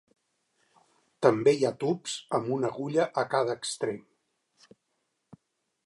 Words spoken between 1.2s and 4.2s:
També hi ha tubs amb una agulla a cada extrem.